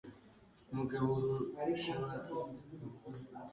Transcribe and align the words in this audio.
umbabarire 0.73 1.75
kimwe 1.81 2.11